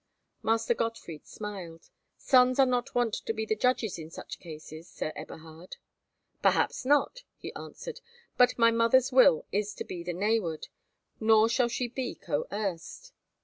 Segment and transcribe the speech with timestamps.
[0.41, 1.91] Master Gottfried smiled.
[2.17, 5.75] "Sons are not wont to be the judges in such cases, Sir Eberhard."
[6.41, 8.01] "Perhaps not," he answered;
[8.35, 10.69] "but my mother's will is to the nayward,
[11.19, 13.13] nor shall she be coerced."